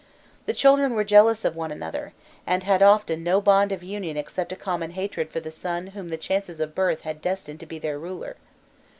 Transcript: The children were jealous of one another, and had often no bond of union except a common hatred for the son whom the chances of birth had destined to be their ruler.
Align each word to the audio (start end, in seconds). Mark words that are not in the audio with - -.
The 0.47 0.55
children 0.55 0.95
were 0.95 1.03
jealous 1.03 1.45
of 1.45 1.55
one 1.55 1.71
another, 1.71 2.13
and 2.47 2.63
had 2.63 2.81
often 2.81 3.21
no 3.23 3.39
bond 3.39 3.71
of 3.71 3.83
union 3.83 4.17
except 4.17 4.51
a 4.51 4.55
common 4.55 4.89
hatred 4.97 5.29
for 5.29 5.39
the 5.41 5.51
son 5.51 5.85
whom 5.93 6.09
the 6.09 6.17
chances 6.17 6.59
of 6.59 6.73
birth 6.73 7.01
had 7.01 7.21
destined 7.21 7.59
to 7.59 7.67
be 7.67 7.77
their 7.77 7.99
ruler. 7.99 8.35